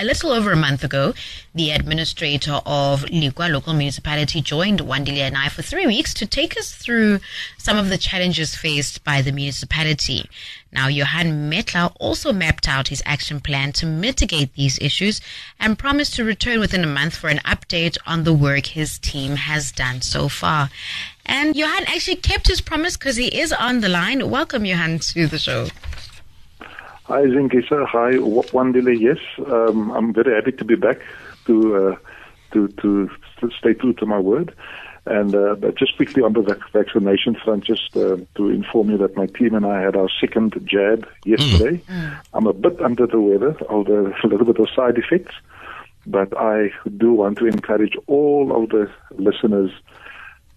[0.00, 1.12] A little over a month ago,
[1.56, 6.56] the administrator of Lekwa local municipality joined Wandile and I for three weeks to take
[6.56, 7.18] us through
[7.56, 10.30] some of the challenges faced by the municipality.
[10.70, 15.20] Now, Johann Mettler also mapped out his action plan to mitigate these issues
[15.58, 19.34] and promised to return within a month for an update on the work his team
[19.34, 20.70] has done so far.
[21.26, 24.30] And Johann actually kept his promise because he is on the line.
[24.30, 25.66] Welcome, Johann, to the show.
[27.08, 27.86] Hi, Zingisa.
[27.86, 28.18] Hi,
[28.52, 28.94] Wandile.
[29.00, 29.16] Yes,
[29.50, 30.98] um, I'm very happy to be back
[31.46, 31.96] to, uh,
[32.52, 33.08] to, to
[33.40, 34.54] to stay true to my word.
[35.06, 39.16] And uh, just quickly on the vac- vaccination front, just uh, to inform you that
[39.16, 41.80] my team and I had our second jab yesterday.
[41.88, 42.20] Mm.
[42.34, 45.34] I'm a bit under the weather, although a little bit of side effects.
[46.06, 49.70] But I do want to encourage all of the listeners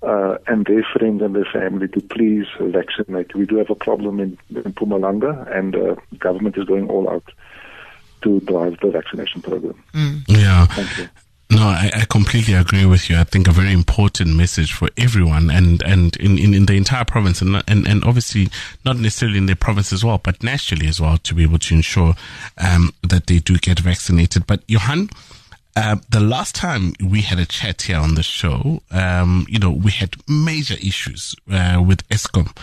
[0.01, 3.35] uh, and their friends and their family to please vaccinate.
[3.35, 7.31] We do have a problem in, in Mpumalanga, and uh, government is going all out
[8.23, 9.83] to drive the vaccination program.
[9.93, 10.23] Mm.
[10.27, 10.65] Yeah.
[10.67, 11.09] Thank you.
[11.51, 13.17] No, I, I, completely agree with you.
[13.17, 17.03] I think a very important message for everyone and, and in, in, in the entire
[17.03, 18.47] province and, and, and obviously
[18.85, 21.75] not necessarily in the province as well, but nationally as well to be able to
[21.75, 22.13] ensure
[22.57, 24.47] um, that they do get vaccinated.
[24.47, 25.09] But Johann,
[25.75, 29.71] uh, the last time we had a chat here on the show, um, you know,
[29.71, 32.55] we had major issues uh, with Eskom,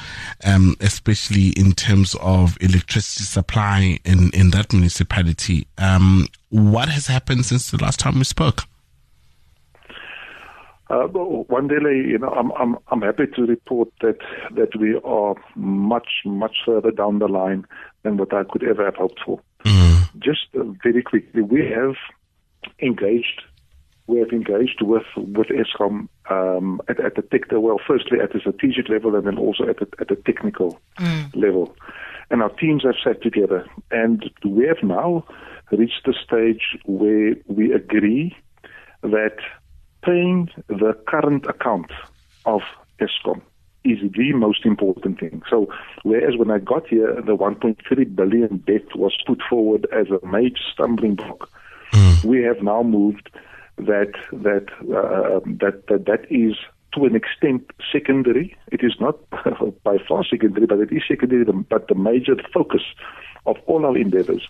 [0.44, 5.66] um, especially in terms of electricity supply in, in that municipality.
[5.78, 8.62] Um, what has happened since the last time we spoke?
[10.90, 14.18] Uh, Wandile, you know, I'm, I'm, I'm happy to report that,
[14.54, 17.66] that we are much, much further down the line
[18.02, 19.40] than what I could ever have hoped for.
[19.64, 20.18] Mm.
[20.18, 21.94] Just uh, very quickly, we have
[22.80, 23.42] engaged.
[24.06, 28.40] We have engaged with with Eskom um, at, at the tech, well, firstly at the
[28.40, 31.36] strategic level, and then also at the, at the technical mm.
[31.36, 31.76] level.
[32.30, 35.24] And our teams have sat together, and we have now
[35.70, 38.36] reached the stage where we agree
[39.02, 39.36] that
[40.02, 41.90] paying the current account
[42.46, 42.62] of
[43.00, 43.42] Eskom
[43.84, 45.42] is the most important thing.
[45.48, 45.68] So,
[46.02, 50.62] whereas when I got here, the 1.3 billion debt was put forward as a major
[50.72, 51.50] stumbling block
[51.92, 52.24] Mm.
[52.24, 53.30] We have now moved
[53.76, 56.56] that that, uh, that that that is
[56.94, 58.56] to an extent secondary.
[58.72, 59.18] It is not
[59.84, 61.44] by far secondary, but it is secondary.
[61.44, 62.82] But the major focus
[63.46, 64.46] of all our endeavors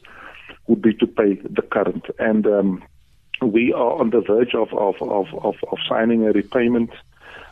[0.66, 2.06] would be to pay the current.
[2.18, 2.84] And um,
[3.42, 6.90] we are on the verge of of of of, of signing a repayment.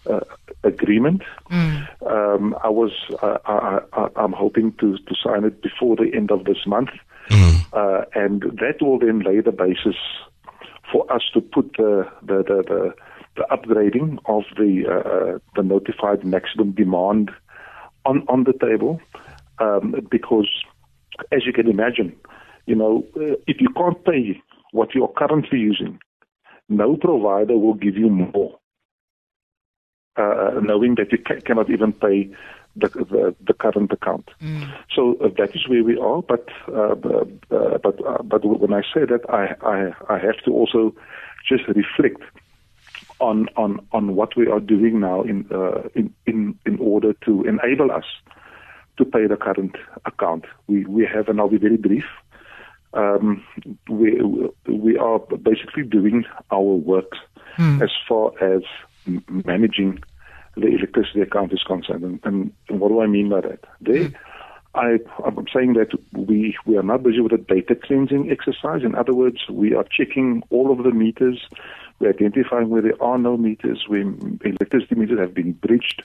[0.08, 0.20] Uh,
[0.64, 1.22] agreement.
[1.50, 1.86] Mm.
[2.06, 6.44] Um, I was, uh, I, am hoping to, to sign it before the end of
[6.44, 6.90] this month.
[7.30, 7.64] Mm.
[7.72, 9.96] Uh, and that will then lay the basis
[10.90, 12.94] for us to put the, the, the, the,
[13.36, 17.30] the upgrading of the, uh, the notified maximum demand
[18.04, 19.00] on, on the table.
[19.58, 20.50] Um, because,
[21.32, 22.14] as you can imagine,
[22.66, 24.40] you know, uh, if you can't pay
[24.72, 25.98] what you're currently using,
[26.68, 28.58] no provider will give you more,
[30.16, 32.30] uh, knowing that you ca- cannot even pay
[32.76, 34.28] the, the, the current account.
[34.42, 34.70] Mm.
[34.94, 36.22] So uh, that is where we are.
[36.22, 40.52] But uh, uh, but uh, but when I say that, I, I I have to
[40.52, 40.94] also
[41.48, 42.22] just reflect
[43.20, 47.44] on on on what we are doing now in uh, in in in order to
[47.44, 48.04] enable us
[48.98, 50.44] to pay the current account.
[50.66, 52.04] We we have, and I'll be very brief.
[52.92, 53.42] Um,
[53.90, 54.20] we
[54.68, 57.12] we are basically doing our work
[57.58, 57.82] mm.
[57.82, 58.62] as far as
[59.06, 60.02] managing
[60.56, 62.04] the electricity account is concerned.
[62.04, 63.60] And, and, and what do I mean by that?
[63.80, 64.14] There, mm.
[64.74, 68.82] I, I'm saying that we, we are not busy with a data cleansing exercise.
[68.82, 71.46] In other words, we are checking all of the meters.
[71.98, 74.02] We're identifying where there are no meters, where
[74.44, 76.02] electricity meters have been breached,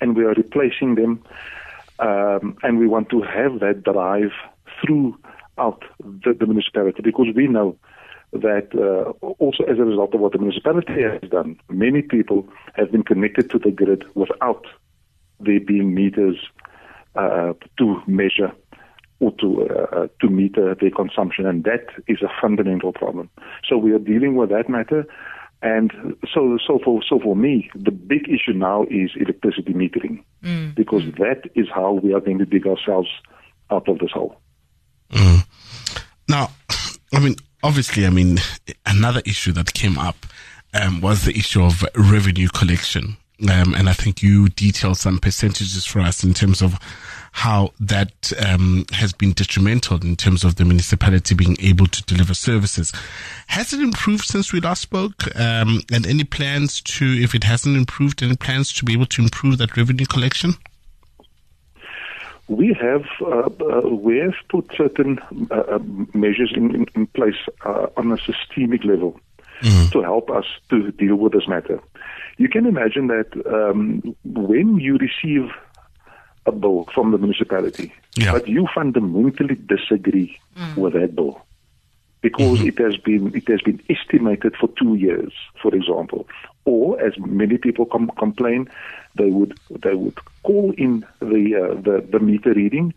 [0.00, 1.22] and we are replacing them.
[1.98, 4.32] Um, and we want to have that drive
[4.80, 7.78] throughout the, the municipality because we know
[8.32, 12.90] that uh, also as a result of what the municipality has done, many people have
[12.90, 14.66] been connected to the grid without
[15.40, 16.36] there being meters
[17.14, 18.52] uh, to measure
[19.20, 23.30] or to uh, to meter their consumption, and that is a fundamental problem.
[23.66, 25.06] So we are dealing with that matter,
[25.62, 25.90] and
[26.32, 30.74] so so for so for me, the big issue now is electricity metering, mm.
[30.74, 31.16] because mm.
[31.18, 33.08] that is how we are going to dig ourselves
[33.70, 34.36] out of this hole.
[35.10, 35.46] Mm.
[36.28, 36.50] Now,
[37.14, 38.38] I mean, obviously, I mean,
[38.86, 40.24] another issue that came up
[40.72, 43.16] um, was the issue of revenue collection.
[43.42, 46.78] Um, and I think you detailed some percentages for us in terms of
[47.32, 52.32] how that um, has been detrimental in terms of the municipality being able to deliver
[52.32, 52.92] services.
[53.48, 55.24] Has it improved since we last spoke?
[55.36, 59.22] Um, and any plans to, if it hasn't improved, any plans to be able to
[59.22, 60.54] improve that revenue collection?
[62.48, 65.18] We have uh, uh, we have put certain
[65.50, 65.78] uh, uh
[66.14, 69.20] measures in, in, in place uh, on a systemic level
[69.62, 69.92] mm.
[69.92, 71.80] to help us to deal with this matter.
[72.38, 75.50] You can imagine that um, when you receive
[76.44, 78.32] a bill from the municipality, yeah.
[78.32, 80.76] but you fundamentally disagree mm.
[80.76, 81.42] with that bill
[82.20, 82.68] because mm-hmm.
[82.68, 86.28] it has been it has been estimated for two years, for example,
[86.66, 88.68] or as many people com- complain,
[89.14, 92.92] they would they would call in the uh, the the meter reading,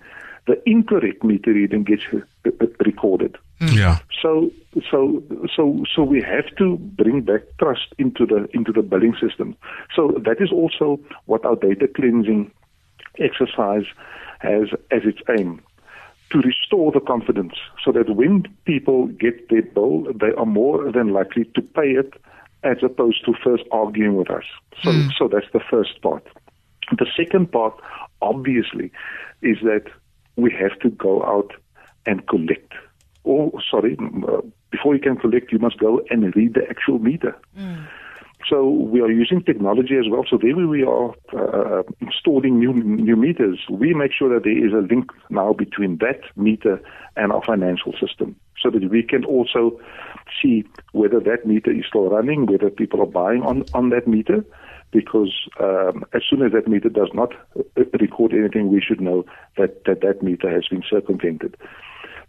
[0.47, 2.49] the incorrect meter reading gets uh,
[2.85, 3.37] recorded.
[3.61, 3.75] Mm.
[3.75, 3.99] Yeah.
[4.21, 4.51] So
[4.91, 5.23] so
[5.55, 9.55] so so we have to bring back trust into the into the billing system.
[9.95, 12.51] So that is also what our data cleansing
[13.19, 13.85] exercise
[14.39, 15.61] has as its aim
[16.31, 21.09] to restore the confidence so that when people get their bill, they are more than
[21.09, 22.13] likely to pay it
[22.63, 24.43] as opposed to first arguing with us.
[24.83, 25.09] So, mm.
[25.17, 26.25] so that's the first part.
[26.91, 27.73] The second part,
[28.21, 28.91] obviously,
[29.41, 29.85] is that
[30.35, 31.51] we have to go out
[32.05, 32.73] and collect.
[33.25, 34.41] Oh, sorry, uh,
[34.71, 37.37] before you can collect, you must go and read the actual meter.
[37.57, 37.87] Mm.
[38.47, 40.23] So we are using technology as well.
[40.29, 43.59] So there we are uh, installing new new meters.
[43.69, 46.81] We make sure that there is a link now between that meter
[47.15, 49.79] and our financial system, so that we can also
[50.41, 50.63] see
[50.93, 54.45] whether that meter is still running, whether people are buying on on that meter.
[54.91, 59.23] Because um, as soon as that meter does not uh, record anything, we should know
[59.57, 61.55] that that, that meter has been circumvented.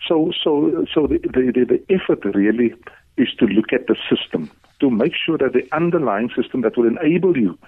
[0.06, 2.74] So, so, so the, the, the effort really
[3.16, 6.86] is to look at the system to make sure that the underlying system that will
[6.86, 7.58] enable you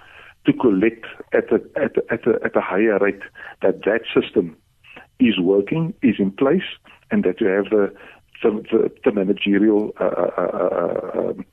[0.45, 3.21] to collect at a, at a, at a, at a higher rate,
[3.61, 4.57] that that system
[5.19, 6.63] is working, is in place,
[7.11, 7.93] and that you have the,
[8.41, 11.45] the, the, the managerial uh, uh, uh, um,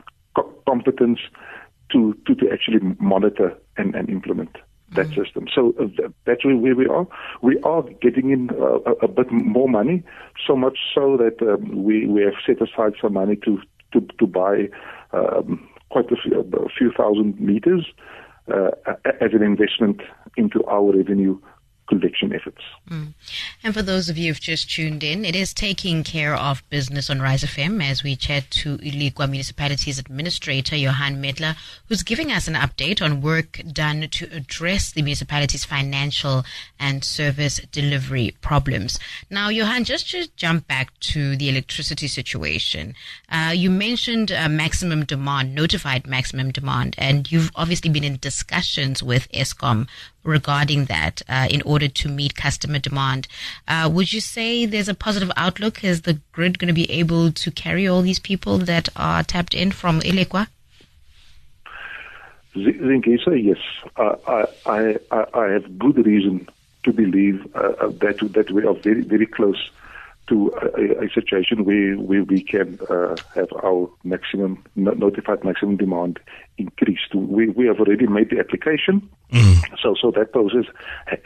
[0.66, 1.20] competence
[1.92, 4.56] to, to, to actually monitor and, and implement
[4.92, 5.22] that mm-hmm.
[5.22, 5.46] system.
[5.54, 7.06] So uh, that's where we are.
[7.42, 10.02] We are getting in uh, a, a, bit more money,
[10.46, 13.60] so much so that um, we, we have set aside some money to,
[13.92, 14.68] to, to buy
[15.12, 17.86] um, quite a few, a few, thousand meters
[18.52, 18.70] uh,
[19.20, 20.00] as an investment
[20.36, 21.38] into our revenue
[21.90, 22.62] collection efforts.
[22.88, 23.14] Mm.
[23.62, 27.10] And for those of you who've just tuned in, it is taking care of business
[27.10, 31.56] on Rise FM as we chat to Lekwa Municipality's Administrator, Johann Mettler,
[31.88, 36.44] who's giving us an update on work done to address the municipality's financial
[36.78, 38.98] and service delivery problems.
[39.28, 42.94] Now, Johann, just to jump back to the electricity situation,
[43.30, 49.02] uh, you mentioned uh, maximum demand, notified maximum demand, and you've obviously been in discussions
[49.02, 49.88] with Eskom
[50.22, 53.26] regarding that uh, in order to meet customer demand.
[53.66, 55.82] Uh, would you say there's a positive outlook?
[55.82, 59.54] Is the grid going to be able to carry all these people that are tapped
[59.54, 60.48] in from Elekwa?
[62.54, 63.58] Zingisa, yes.
[63.96, 64.16] Uh,
[64.66, 66.48] I, I, I have good reason
[66.82, 69.70] to believe uh, uh, that that we are very very close
[70.30, 76.18] to a, a situation where, where we can uh, have our maximum notified maximum demand
[76.56, 77.14] increased.
[77.14, 79.78] We, we have already made the application, mm.
[79.82, 80.64] so so that process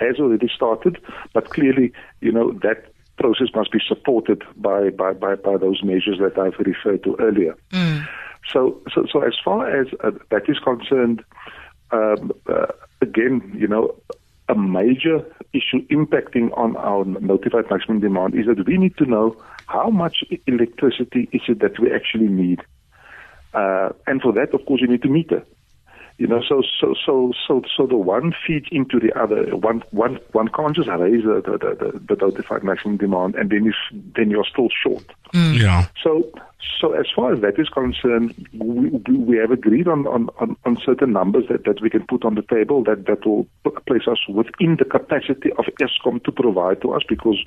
[0.01, 0.99] has already started.
[1.33, 2.87] But clearly, you know that
[3.19, 7.55] process must be supported by by, by, by those measures that I've referred to earlier.
[7.71, 8.09] Mm.
[8.51, 11.23] So, so so as far as uh, that is concerned,
[11.93, 12.67] um, uh,
[13.01, 13.95] again, you know,
[14.49, 15.25] a major
[15.55, 19.37] issue impacting on our notified maximum demand is that we need to know
[19.67, 22.61] how much electricity is it that we actually need.
[23.55, 25.45] Uh, and for that, of course, you need to meter.
[26.17, 29.57] You know, so so so so so the one feeds into the other.
[29.57, 33.65] One one one can't just raise the the, the, the notified maximum demand, and then
[33.65, 33.73] you
[34.15, 35.05] then you're still short.
[35.33, 35.61] Mm.
[35.61, 35.89] Yeah.
[36.03, 36.31] So
[36.81, 40.79] so as far as that is concerned, we, we have agreed on, on, on, on,
[40.85, 43.47] certain numbers that, that we can put on the table that, that will
[43.87, 47.39] place us within the capacity of Eskom to provide to us because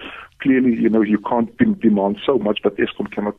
[0.41, 3.35] clearly, you know, you can't demand so much, but Eskom cannot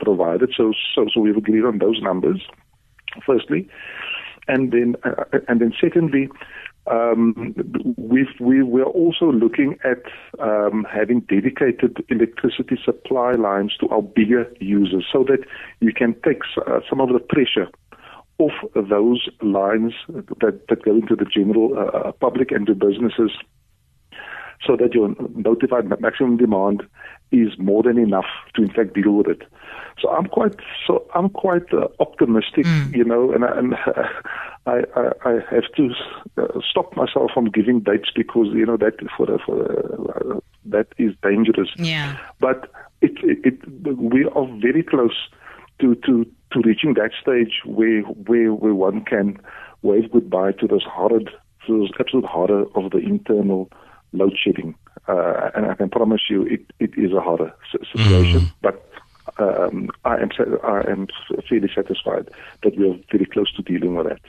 [0.00, 0.50] provide it.
[0.56, 2.42] So, so, so we've agreed on those numbers,
[3.24, 3.68] firstly.
[4.48, 6.28] And then, uh, and then secondly,
[6.88, 7.54] um,
[7.96, 10.02] we we are also looking at
[10.38, 15.40] um, having dedicated electricity supply lines to our bigger users so that
[15.80, 17.68] you can take uh, some of the pressure
[18.38, 19.94] off those lines
[20.40, 23.30] that, that go into the general uh, uh public and to businesses
[24.64, 26.82] so that your notified maximum demand
[27.32, 29.42] is more than enough to in fact deal with it.
[30.00, 30.54] So I'm quite
[30.86, 32.94] so I'm quite uh, optimistic, mm.
[32.94, 34.02] you know, and, and uh,
[34.66, 35.90] I, I, I have to
[36.36, 41.12] uh, stop myself from giving dates because you know that for for uh, that is
[41.22, 41.70] dangerous.
[41.76, 42.16] Yeah.
[42.40, 42.70] But
[43.00, 45.16] it, it, it we are very close
[45.80, 49.38] to to to reaching that stage where where where one can
[49.82, 51.30] wave goodbye to those horrid,
[51.68, 53.70] those absolute horror of the internal
[54.12, 54.74] load shedding
[55.08, 57.54] uh, and I can promise you it, it is a harder
[57.92, 58.40] situation.
[58.40, 58.52] Mm.
[58.60, 58.88] But
[59.38, 60.30] um, I am
[60.64, 61.08] I am
[61.48, 62.28] fairly satisfied
[62.62, 64.20] that we are very close to dealing with that.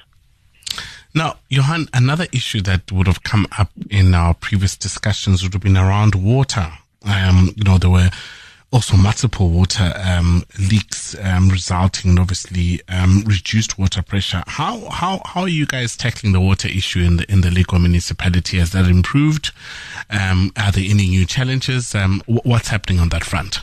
[1.16, 5.64] Now, Johann, another issue that would have come up in our previous discussions would have
[5.64, 6.72] been around water.
[7.04, 8.10] Um, you know, there were
[8.72, 14.44] also multiple water um, leaks um, resulting in obviously um, reduced water pressure.
[14.48, 17.80] How how how are you guys tackling the water issue in the in the Lekwa
[17.80, 18.60] municipality?
[18.60, 19.52] Has that improved?
[20.10, 21.96] Um, are there any new challenges?
[21.96, 23.60] Um, what's happening on that front?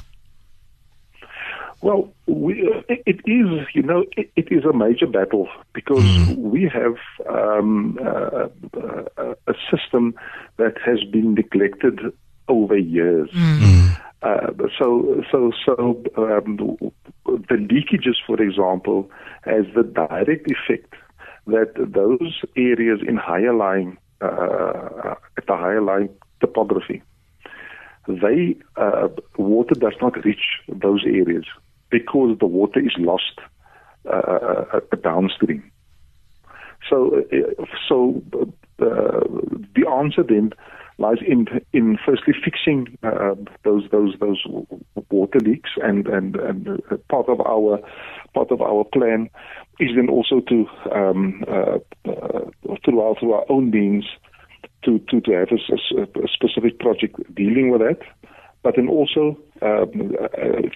[1.84, 6.34] Well, we, uh, it is, you know, it, it is a major battle because mm.
[6.36, 6.96] we have
[7.28, 10.14] um, uh, uh, a system
[10.56, 12.00] that has been neglected
[12.48, 13.28] over years.
[13.32, 14.00] Mm.
[14.24, 14.46] Uh,
[14.78, 16.56] so, so, so um,
[17.26, 19.10] the leakages, for example,
[19.42, 20.94] has the direct effect
[21.46, 26.08] that those areas in higher lying, uh, at the higher lying
[26.40, 27.02] topography,
[28.08, 31.44] they uh, water does not reach those areas
[31.90, 33.40] because the water is lost
[34.10, 35.70] uh, downstream.
[36.88, 38.22] So, uh, so
[38.78, 40.52] the answer then
[40.98, 43.34] lies in in firstly fixing uh,
[43.64, 44.44] those those those
[45.10, 47.80] water leaks, and and and part of our
[48.34, 49.28] part of our plan
[49.80, 52.40] is then also to um, uh, uh,
[52.84, 54.04] through our through our own means
[54.84, 58.00] to to to have a, a specific project dealing with that.
[58.62, 60.28] But then also, um, uh,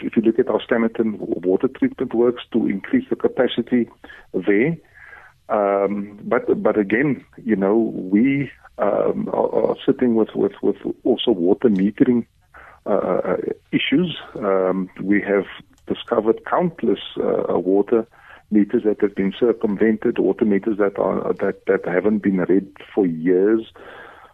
[0.02, 3.88] if you look at our Standerton water treatment works to increase the capacity
[4.34, 4.76] there.
[5.48, 11.30] Um, but but again, you know, we um, are, are, sitting with, with, with also
[11.30, 12.26] water metering
[12.86, 13.36] uh, uh,
[13.72, 14.16] issues.
[14.36, 15.46] Um, we have
[15.86, 18.06] discovered countless uh, water
[18.50, 23.06] meters that have been circumvented, water meters that are that that haven't been read for
[23.06, 23.72] years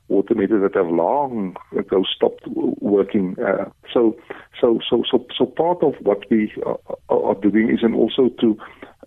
[0.09, 3.37] water meters that have long ago stopped working.
[3.41, 4.17] Uh, so,
[4.61, 8.57] so, so, so, so part of what we are, are doing is and also to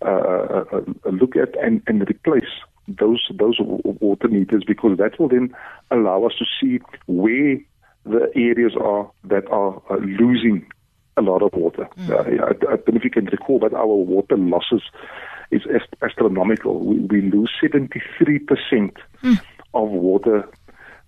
[0.01, 2.43] uh, uh, look at and, and replace
[2.87, 5.53] those those water meters because that will then
[5.91, 7.57] allow us to see where
[8.05, 10.65] the areas are that are losing
[11.17, 11.87] a lot of water.
[11.97, 12.09] Mm.
[12.09, 14.83] Uh, I, I, don't know if you can recall, but our water losses
[15.51, 15.63] is
[16.01, 16.79] astronomical.
[16.79, 17.91] We, we lose 73%
[19.23, 19.39] mm.
[19.73, 20.47] of water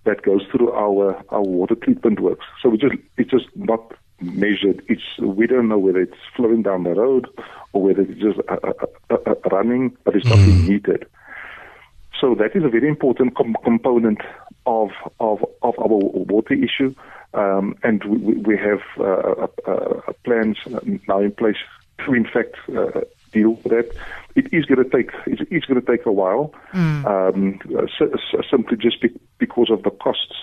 [0.06, 2.46] that goes through our, our water treatment works.
[2.62, 4.84] So we just it's just not measured.
[4.88, 7.28] It's we don't know whether it's flowing down the road
[7.74, 11.06] or whether it's just uh, uh, uh, uh running, but it's not being heated.
[12.20, 14.20] So that is a very important com- component
[14.66, 16.94] of, of of our water issue,
[17.34, 20.58] um, and we, we have uh, uh, plans
[21.08, 21.58] now in place
[22.06, 22.56] to, in fact,
[23.32, 23.92] deal with that.
[24.36, 27.06] It is going to take it's, it's going to take a while, mm.
[27.06, 27.60] um,
[27.98, 30.36] so, so simply just be, because of the costs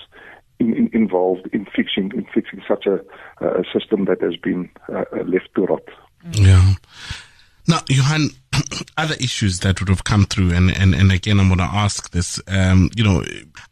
[0.59, 3.01] in, in, involved in fixing in fixing such a,
[3.45, 5.83] a system that has been uh, left to rot.
[6.33, 6.75] Yeah.
[7.69, 8.31] Now, Johann,
[8.97, 12.11] other issues that would have come through, and, and, and again, I'm going to ask
[12.11, 13.25] this, um, you know,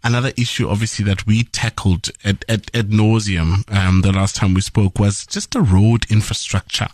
[0.02, 4.60] another issue obviously that we tackled at, at, at nauseum, um, the last time we
[4.60, 6.88] spoke was just the road infrastructure.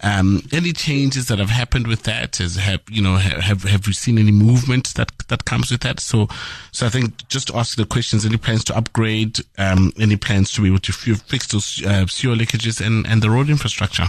[0.00, 2.36] Um, any changes that have happened with that?
[2.36, 6.00] Has have you know have have you seen any movement that that comes with that?
[6.00, 6.28] So,
[6.72, 9.38] so I think just to ask the questions: any plans to upgrade?
[9.56, 13.30] Um, any plans to be able to fix those uh, sewer leakages and and the
[13.30, 14.06] road infrastructure?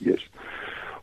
[0.00, 0.18] Yes.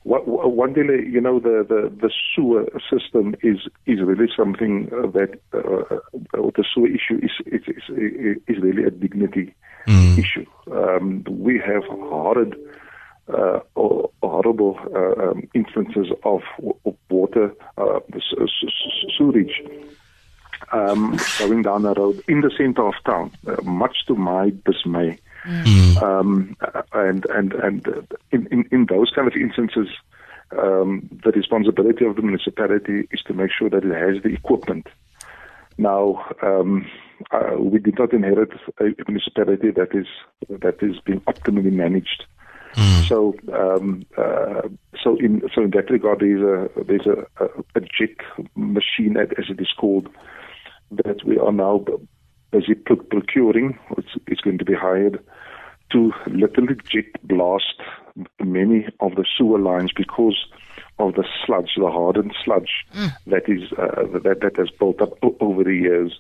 [0.04, 5.40] One thing, you know, the, the, the sewer system is is really something uh, that
[5.54, 9.54] uh, uh, the sewer issue is is, is, is really a dignity
[9.88, 10.18] mm.
[10.18, 10.46] issue.
[10.72, 12.56] Um, we have horrid
[13.34, 16.42] uh, horrible uh, um, instances of,
[16.86, 18.00] of water uh,
[19.18, 19.62] sewage
[20.72, 25.20] um, going down the road in the center of town, uh, much to my dismay.
[25.46, 26.02] Mm.
[26.02, 26.56] Um,
[26.94, 29.88] and and and in, in, in those kind of instances,
[30.58, 34.88] um, the responsibility of the municipality is to make sure that it has the equipment.
[35.78, 36.90] Now, um,
[37.32, 40.08] uh, we did not inherit a municipality that is
[40.50, 42.26] that is being optimally managed.
[42.76, 43.08] Mm.
[43.08, 44.68] So, um, uh,
[45.02, 48.16] so in so in that regard, there's a there's a, a, a jet
[48.56, 50.10] machine, as it is called,
[50.92, 51.84] that we are now
[52.52, 53.78] busy procuring.
[53.98, 55.24] It's, it's going to be hired
[55.92, 57.82] to literally jet blast
[58.44, 60.46] many of the sewer lines because
[61.00, 63.12] of the sludge, the hardened sludge mm.
[63.28, 66.20] that is uh, that that has built up over the years.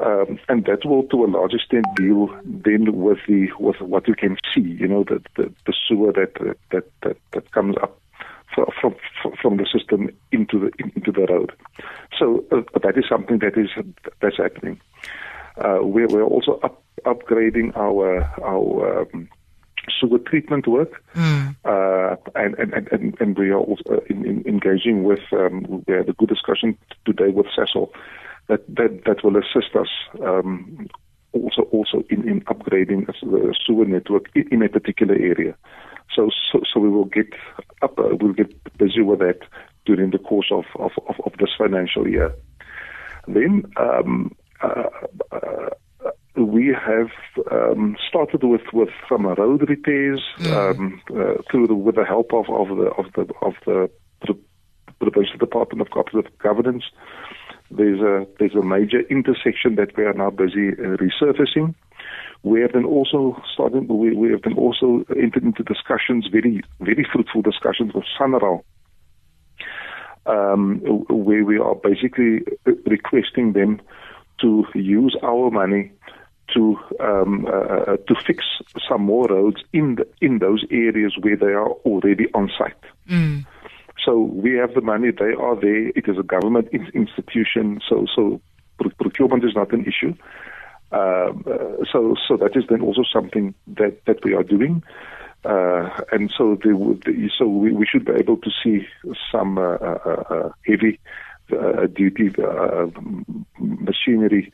[0.00, 4.14] Um, and that will, to a large extent, deal then with the with what you
[4.14, 4.60] can see.
[4.60, 6.34] You know, the the, the sewer that
[6.70, 7.98] that that that comes up
[8.54, 11.52] from from, from the system into the into the road.
[12.18, 13.70] So uh, that is something that is
[14.20, 14.80] that's happening.
[15.58, 19.28] Uh, we're, we're also up, up, upgrading our our um,
[19.98, 21.56] sewer treatment work, mm.
[21.64, 26.08] uh, and, and, and, and we are also in, in engaging with um, we had
[26.08, 27.92] a good discussion today with Cecil
[28.48, 29.88] that that, that will assist us
[30.24, 30.88] um,
[31.32, 35.56] also also in, in upgrading the sewer network in a particular area.
[36.14, 37.32] So so, so we will get
[37.82, 39.40] up, uh, we'll get busy with that
[39.84, 42.32] during the course of, of, of, of this financial year.
[43.26, 44.47] Then um, uh, uh,
[46.38, 47.10] we have
[47.50, 50.52] um, started with, with some road repairs mm.
[50.52, 53.90] um, uh, through the, with the help of, of the of the of the,
[54.26, 54.38] the
[55.00, 56.84] provincial department of cooperative governance.
[57.70, 61.74] There's a there's a major intersection that we are now busy uh, resurfacing.
[62.42, 63.88] We have been also starting.
[63.88, 68.64] We, we have been also entered into discussions, very very fruitful discussions with SANRAL,
[70.26, 72.44] um, where we are basically
[72.86, 73.80] requesting them
[74.40, 75.90] to use our money
[76.54, 78.44] to um, uh, to fix
[78.88, 82.84] some more roads in the, in those areas where they are already on site.
[83.08, 83.46] Mm.
[84.04, 85.88] So we have the money; they are there.
[85.88, 88.40] It is a government institution, so so
[88.98, 90.14] procurement is not an issue.
[90.90, 94.82] Um, uh, so so that is then also something that that we are doing.
[95.44, 96.58] Uh, and so
[97.38, 98.86] so we, we should be able to see
[99.30, 99.58] some
[101.52, 102.30] uh, uh, uh duty
[103.58, 104.52] machinery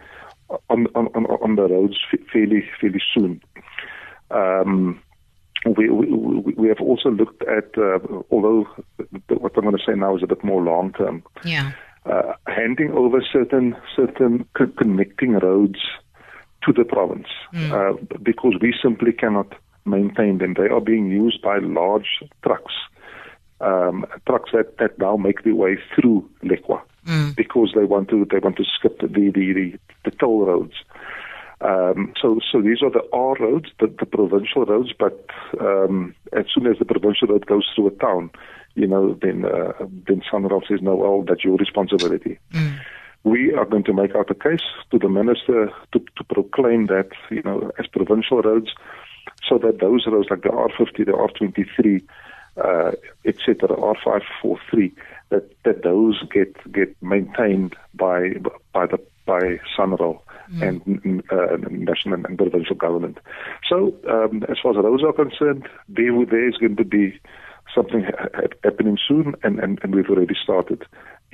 [0.71, 1.99] on, on, on the roads
[2.33, 3.41] fairly fairly soon.
[4.31, 5.01] Um,
[5.77, 7.99] we, we, we have also looked at, uh,
[8.31, 8.67] although
[9.29, 11.23] what I'm going to say now is a bit more long term.
[11.45, 11.73] Yeah.
[12.05, 15.79] Uh, handing over certain certain connecting roads
[16.63, 17.73] to the province mm.
[17.73, 19.55] uh, because we simply cannot
[19.87, 20.55] maintain them.
[20.55, 22.75] They are being used by large trucks,
[23.61, 27.37] um, trucks that, that now make their way through Lekwa mm.
[27.37, 30.75] because they want to they want to skip the the the, the toll roads.
[31.61, 34.93] Um, so, so these are the R roads, the, the provincial roads.
[34.99, 35.25] But
[35.61, 38.31] um, as soon as the provincial road goes through a town,
[38.75, 39.73] you know, then uh,
[40.07, 42.79] then SANRAL says, "No, well, that's your responsibility." Mm.
[43.23, 47.09] We are going to make out a case to the minister to, to proclaim that,
[47.31, 48.69] you know, as provincial roads,
[49.49, 52.03] so that those roads like the R50, the R23,
[52.57, 52.93] uh,
[53.25, 54.93] etc., R543,
[55.31, 58.35] that that those get get maintained by
[58.73, 60.63] by the by SANRAL mm.
[60.63, 63.19] and uh, national and provincial government.
[63.69, 67.19] So, um, as far as those are concerned, there there is going to be
[67.75, 70.85] something ha- happening soon, and, and, and we've already started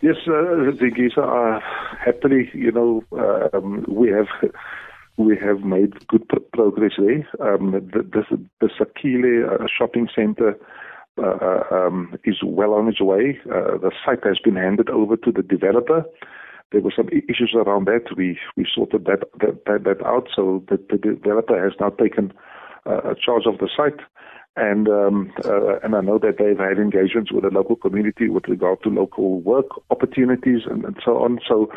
[0.00, 1.60] Yes, uh, Zingisa, uh,
[1.98, 3.02] happily, you know,
[3.52, 4.28] um, we have
[5.18, 7.26] we have made good progress there.
[7.40, 8.22] Um, the, the,
[8.60, 10.56] the Sakile uh, shopping center
[11.18, 13.38] uh, uh, um, is well on its way.
[13.46, 16.04] Uh, the site has been handed over to the developer.
[16.70, 18.16] There were some issues around that.
[18.16, 20.28] We we sorted that that, that, that out.
[20.34, 22.32] So the, the developer has now taken
[22.86, 24.00] uh, charge of the site.
[24.56, 28.48] And um, uh, and I know that they've had engagements with the local community with
[28.48, 31.38] regard to local work opportunities and, and so on.
[31.48, 31.70] So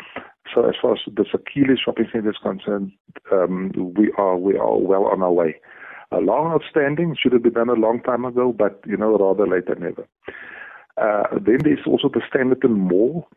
[0.54, 2.92] so as far as the Sakile shopping center is concerned,
[3.30, 5.56] um, we are we are well on our way.
[6.10, 9.46] A long outstanding should have been done a long time ago, but you know rather
[9.46, 10.06] late than never.
[10.96, 13.28] Uh, then there's also the Standerton Mall.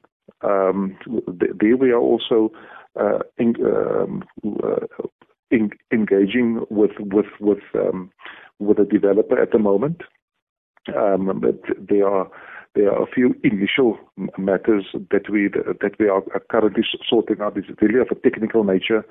[0.41, 0.97] Um,
[1.27, 2.51] there we are also
[2.99, 4.23] uh, in, um,
[4.63, 4.85] uh,
[5.51, 8.11] in, engaging with with with um,
[8.59, 10.01] with a developer at the moment.
[10.95, 12.29] Um, but there are
[12.75, 13.97] there are a few initial
[14.37, 17.57] matters that we that we are currently sorting out.
[17.57, 19.05] It's really of a technical nature.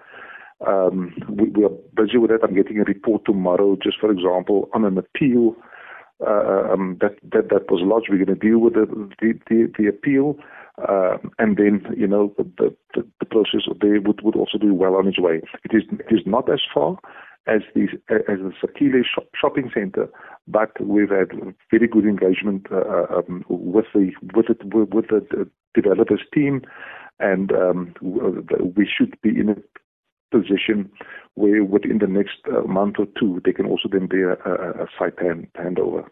[0.66, 2.44] Um, we, we, are busy with that.
[2.44, 5.56] I'm getting a report tomorrow, just for example, on an appeal
[6.24, 8.08] uh, um, that, that that was lodged.
[8.08, 8.86] We're going to deal with the
[9.20, 10.36] the, the, the appeal,
[10.78, 14.94] uh, and then you know the the, the process they would, would also be well
[14.94, 15.40] on its way.
[15.64, 16.98] It is it is not as far
[17.46, 19.02] as the as the Sakile
[19.34, 20.08] shopping center,
[20.48, 21.30] but we've had
[21.70, 24.56] very good engagement uh, um, with the with the
[24.92, 26.62] with the developers team,
[27.20, 29.56] and um, we should be in a
[30.36, 30.90] position
[31.34, 34.84] where within the next uh, month or two they can also then be a, a,
[34.84, 36.04] a site hand, handover.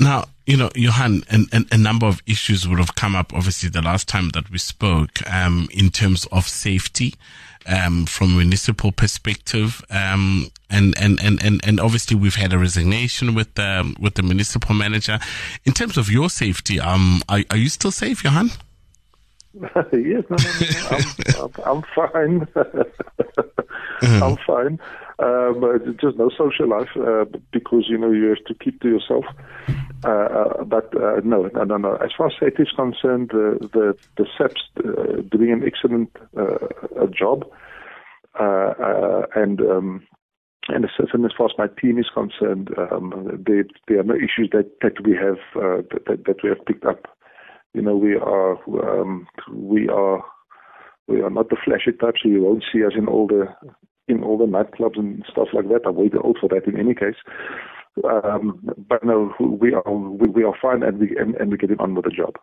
[0.00, 3.68] Now, you know, Johann, and, and, a number of issues would have come up, obviously,
[3.68, 7.14] the last time that we spoke, um, in terms of safety,
[7.66, 9.84] um, from a municipal perspective.
[9.90, 14.22] Um, and, and, and, and, and obviously we've had a resignation with the, with the
[14.22, 15.18] municipal manager.
[15.64, 18.50] In terms of your safety, um, are, are you still safe, Johann?
[19.92, 20.88] yes, no, no, no.
[20.90, 21.04] I'm,
[21.36, 22.40] I'm, I'm fine.
[24.00, 24.22] mm-hmm.
[24.22, 24.80] I'm fine.
[25.22, 29.24] Um, just no social life uh, because you know you have to keep to yourself.
[30.04, 31.94] Uh, uh but uh, no, no, no, no.
[31.96, 37.06] As far as safety is concerned, the the the SAPS uh, doing an excellent uh,
[37.06, 37.44] job,
[39.36, 39.60] and.
[39.60, 40.06] Um,
[40.68, 44.48] and as, as far as my team is concerned, um, there, there are no issues
[44.52, 47.08] that, that we have that, that we have picked up
[47.74, 48.58] you know, we are
[49.00, 50.22] um, we are
[51.08, 53.46] we are not the flashy type, so you won't see us in all the
[54.08, 55.82] in all the nightclubs and stuff like that.
[55.86, 57.16] I'm way too old for that in any case.
[58.04, 61.78] Um, but no, we are we, we are fine, and we and, and we're getting
[61.78, 62.34] on with the job.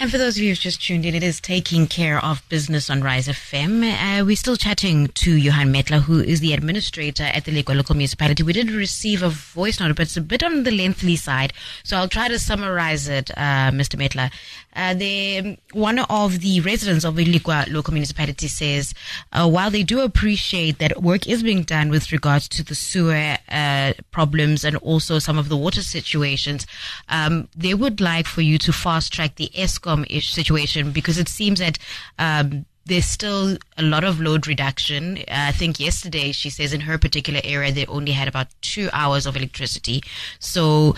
[0.00, 2.88] And for those of you who've just tuned in, it is taking care of business
[2.88, 3.82] on Rise FM.
[3.82, 7.96] Uh, we're still chatting to Johann Mettler, who is the administrator at the Lekwa local
[7.96, 8.44] municipality.
[8.44, 11.52] We did receive a voice note, but it's a bit on the lengthy side.
[11.82, 13.98] So I'll try to summarize it, uh, Mr.
[13.98, 14.30] Mettler.
[14.78, 18.94] Uh, they, one of the residents of the Lekwa local municipality says,
[19.32, 23.36] uh, while they do appreciate that work is being done with regards to the sewer
[23.50, 26.64] uh, problems and also some of the water situations,
[27.08, 31.58] um, they would like for you to fast track the Eskom situation because it seems
[31.58, 31.76] that
[32.20, 35.18] um, there's still a lot of load reduction.
[35.18, 38.88] Uh, I think yesterday she says in her particular area they only had about two
[38.92, 40.02] hours of electricity.
[40.38, 40.94] So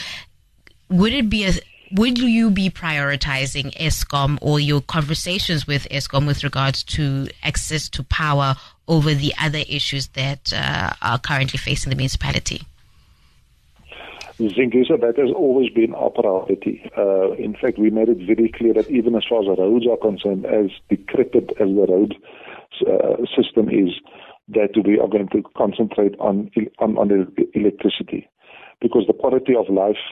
[0.91, 1.53] would it be a
[1.93, 8.03] would you be prioritizing Eskom or your conversations with Eskom with regards to access to
[8.05, 8.55] power
[8.87, 12.63] over the other issues that uh, are currently facing the municipality?
[14.39, 16.91] Zingisa, that has always been our priority.
[16.97, 19.87] Uh, in fact, we made it very clear that even as far as the roads
[19.87, 22.15] are concerned, as decrepit as the road
[22.87, 23.91] uh, system is,
[24.49, 28.29] that we are going to concentrate on, on, on electricity.
[28.81, 30.03] Because the quality of life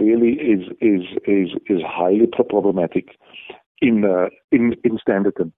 [0.00, 3.16] really is is is, is highly problematic
[3.80, 5.52] in uh, in in Standerton.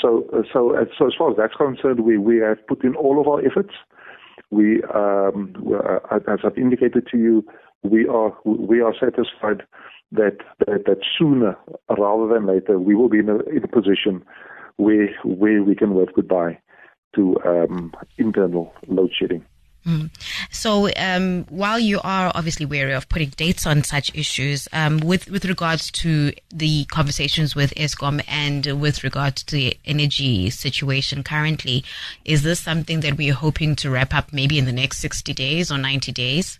[0.00, 3.26] So so so as far as that's concerned, we we have put in all of
[3.26, 3.72] our efforts
[4.50, 7.44] we, um, uh, as I've indicated to you,
[7.82, 9.62] we are we are satisfied
[10.12, 11.56] that that, that sooner
[11.98, 14.24] rather than later we will be in a, in a position
[14.76, 16.58] where where we can work goodbye
[17.14, 19.44] to um, internal load shedding.
[19.86, 20.10] Mm.
[20.50, 25.30] So, um, while you are obviously wary of putting dates on such issues, um, with
[25.30, 31.84] with regards to the conversations with Eskom and with regards to the energy situation currently,
[32.24, 35.32] is this something that we are hoping to wrap up maybe in the next sixty
[35.32, 36.58] days or ninety days?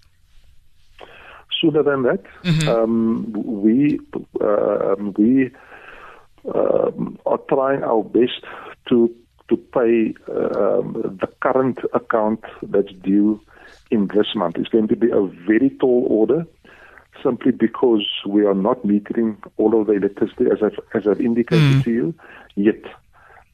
[1.60, 2.68] Sooner than that, mm-hmm.
[2.68, 3.98] um, we
[4.40, 5.50] uh, we
[6.54, 8.44] um, are trying our best
[8.88, 9.12] to
[9.48, 13.40] to pay um, the current account that's due
[13.90, 14.56] in this month.
[14.58, 16.46] It's going to be a very tall order
[17.22, 21.76] simply because we are not metering all of the electricity as I've, as I've indicated
[21.76, 21.84] mm.
[21.84, 22.14] to you
[22.56, 22.82] yet.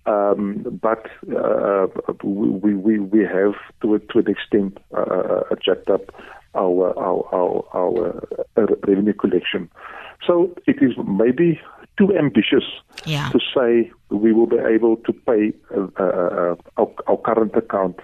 [0.05, 1.87] Um, but uh,
[2.25, 6.13] we, we, we have to, to an extent uh, jacked up
[6.55, 9.71] our, our, our, our uh, revenue collection.
[10.27, 11.61] So it is maybe
[11.99, 12.65] too ambitious
[13.05, 13.29] yeah.
[13.31, 17.99] to say we will be able to pay uh, uh, uh, our, our, current account,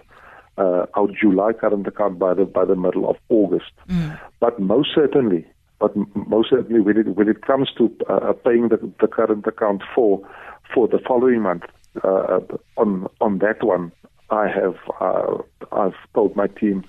[0.59, 3.73] uh, our July current account by the by the middle of August.
[3.89, 4.19] Mm.
[4.41, 5.47] But most certainly,
[5.79, 9.83] but most certainly when it when it comes to uh, paying the, the current account
[9.95, 10.21] for
[10.75, 11.65] for the following month,
[12.05, 12.41] uh,
[12.77, 13.93] on on that one,
[14.31, 14.77] I have
[15.73, 16.85] I've told my team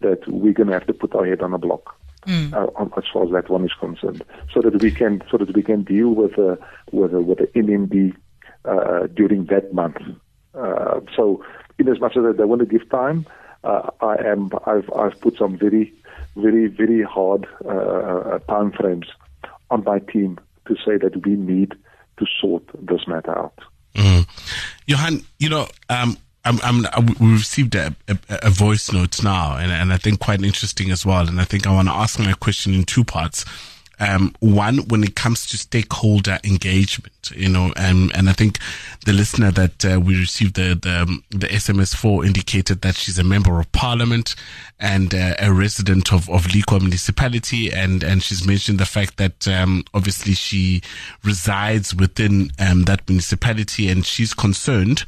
[0.00, 2.52] that we're going to have to put our head on a block mm.
[2.52, 5.62] uh, as far as that one is concerned, so that we can so that we
[5.62, 6.56] can deal with uh,
[6.92, 8.14] with uh, with the NMD
[8.64, 9.96] uh, during that month.
[10.54, 11.44] Uh, so,
[11.78, 13.26] in as much as they want to give time,
[13.64, 15.92] uh, I am I've I've put some very
[16.36, 19.06] very very hard uh, time frames
[19.70, 21.74] on my team to say that we need
[22.18, 23.58] to sort this matter out.
[23.94, 24.26] Mm.
[24.86, 29.72] Johann, you know, um, I'm, I'm, we received a, a, a, voice note now, and,
[29.72, 31.26] and I think quite interesting as well.
[31.26, 33.44] And I think I want to ask my question in two parts.
[34.00, 38.58] Um, one, when it comes to stakeholder engagement, you know, and, and I think
[39.06, 43.24] the listener that uh, we received the, the, the SMS for indicated that she's a
[43.24, 44.34] member of parliament
[44.80, 47.72] and uh, a resident of, of Lekwa municipality.
[47.72, 50.82] And, and she's mentioned the fact that, um, obviously she
[51.22, 55.04] resides within, um, that municipality and she's concerned,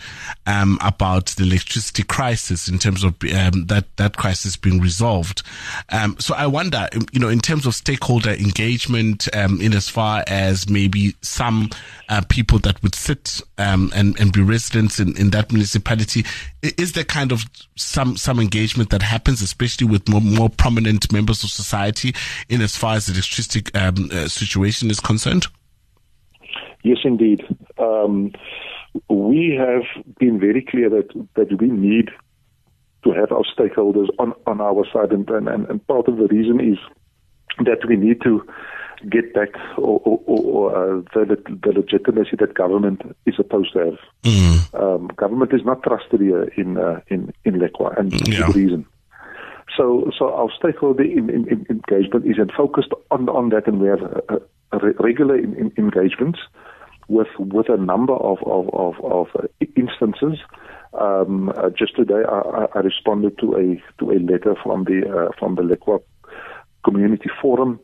[0.47, 5.43] um, about the electricity crisis in terms of, um, that, that crisis being resolved.
[5.91, 10.25] Um, so I wonder, you know, in terms of stakeholder engagement, um, in as far
[10.27, 11.71] as maybe some
[12.09, 16.25] uh, people that would sit um, and and be residents in, in that municipality,
[16.63, 17.45] is there kind of
[17.77, 22.15] some some engagement that happens, especially with more, more prominent members of society,
[22.49, 25.47] in as far as the electricity um, uh, situation is concerned?
[26.83, 27.43] Yes, indeed.
[27.79, 28.33] Um,
[29.09, 32.11] we have been very clear that that we need
[33.05, 35.13] to have our stakeholders on, on our side.
[35.13, 36.79] And, and, and part of the reason is
[37.65, 38.43] that we need to
[39.11, 43.99] get back or, or, or uh, the, the legitimacy that government is supposed to have.
[44.25, 44.81] Mm.
[44.81, 48.47] Um, government is not trusted here in uh, in in Lekwa, and yeah.
[48.47, 48.87] good reason.
[49.77, 53.89] So, so our stakeholder in, in, in engagement is focused on on that, and we
[53.89, 54.41] have a,
[54.73, 56.39] a regular in, engagements
[57.09, 59.27] with with a number of of, of, of
[59.77, 60.39] instances
[60.99, 65.33] um, uh, just today, I, I, responded to a to a letter from the uh,
[65.39, 66.01] from the Lekwa
[66.85, 67.81] Community Forum,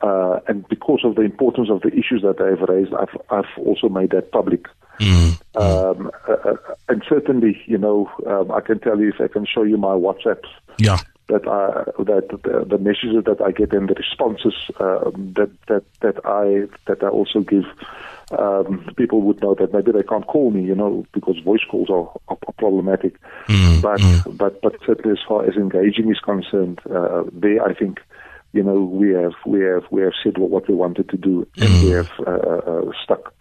[0.00, 3.88] uh, and because of the importance of the issues that they've raised, I've I've also
[3.88, 4.66] made that public.
[5.00, 5.60] Mm-hmm.
[5.60, 6.56] Um, uh, uh,
[6.88, 9.88] and certainly, you know, um, I can tell you if I can show you my
[9.88, 10.48] WhatsApps.
[10.78, 10.98] Yeah.
[11.28, 15.84] That I that the, the messages that I get and the responses um, that that
[16.00, 17.64] that I that I also give
[18.38, 21.88] um, people would know that maybe they can't call me, you know, because voice calls
[21.90, 23.16] are, are, are problematic.
[23.48, 24.36] Mm, but mm.
[24.36, 28.00] but but certainly as far as engaging is concerned, uh, there I think,
[28.52, 31.70] you know, we have we have we have said what we wanted to do, and
[31.70, 31.84] mm.
[31.84, 33.34] we have uh, uh, stuck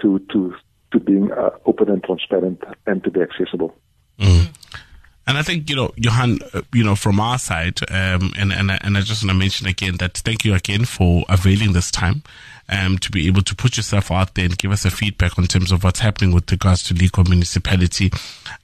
[0.00, 0.54] to to
[0.92, 3.76] to being uh, open and transparent and to be accessible.
[5.26, 8.70] And I think, you know, Johann, uh, you know, from our side, um, and, and,
[8.70, 12.22] and I just want to mention again that thank you again for availing this time
[12.68, 15.46] um, to be able to put yourself out there and give us a feedback on
[15.46, 18.10] terms of what's happening with regards to Lekwa municipality.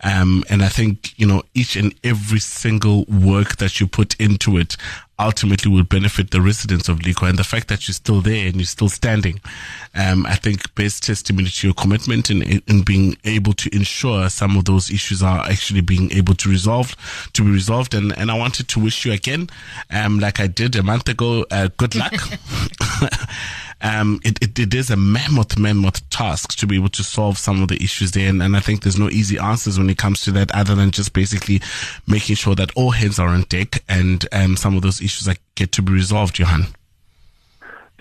[0.03, 4.57] Um, and I think, you know, each and every single work that you put into
[4.57, 4.77] it
[5.23, 7.31] ultimately will benefit the residents of Lekwa.
[7.31, 9.41] And the fact that you're still there and you're still standing,
[9.95, 14.57] um, I think bears testimony to your commitment in, in being able to ensure some
[14.57, 16.95] of those issues are actually being able to resolve,
[17.33, 17.95] to be resolved.
[17.95, 19.49] And, and I wanted to wish you again,
[19.91, 22.13] um, like I did a month ago, uh, good luck.
[23.83, 27.63] um, it, it, it is a mammoth, mammoth task to be able to solve some
[27.63, 28.29] of the issues there.
[28.29, 30.93] And, and I think there's no easy answers when it comes to that other than
[30.93, 31.61] just basically
[32.07, 35.39] making sure that all hands are on deck and um, some of those issues that
[35.57, 36.67] get to be resolved, Johann.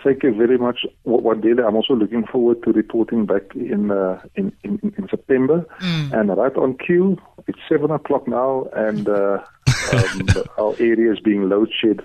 [0.03, 1.67] Thank you very much, Wandile.
[1.67, 5.63] I'm also looking forward to reporting back in uh, in, in, in, September.
[5.79, 6.11] Mm.
[6.13, 9.43] And right on cue, it's seven o'clock now, and uh,
[9.93, 12.01] um, our area is being load shed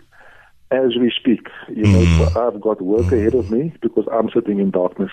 [0.70, 1.48] as we speak.
[1.68, 2.37] You know, mm.
[2.37, 5.11] I've got work ahead of me because I'm sitting in darkness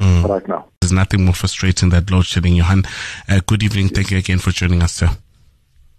[0.00, 0.28] mm.
[0.28, 0.68] right now.
[0.80, 2.84] There's nothing more frustrating than load shedding, Johann.
[3.28, 3.86] Uh, good evening.
[3.86, 3.92] Yes.
[3.92, 5.10] Thank you again for joining us, sir.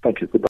[0.03, 0.27] Thank you.
[0.27, 0.47] Goodbye.